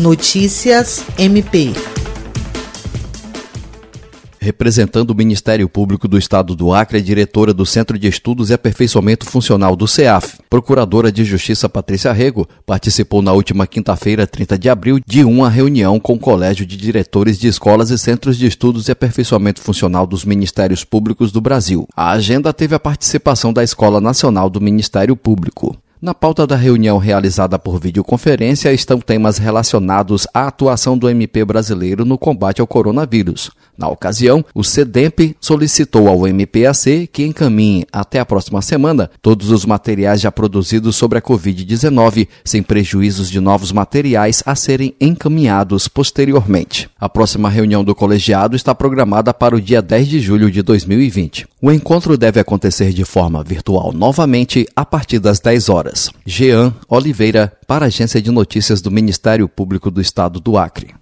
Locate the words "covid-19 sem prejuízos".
41.22-43.28